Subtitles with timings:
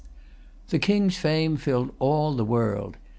[0.69, 2.97] The King's fame filled all the world.